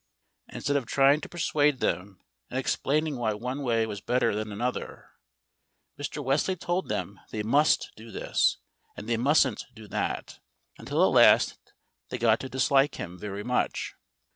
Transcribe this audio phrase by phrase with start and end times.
[0.51, 2.19] Instead of trying to persuade them
[2.49, 5.11] and explaining why one way was better than another,
[5.95, 6.23] Mr.
[6.23, 8.57] Wesley told them they must do this,
[8.97, 10.39] and they mustn't do that,
[10.79, 11.55] until at last
[12.09, 13.93] they got to dislike him very much.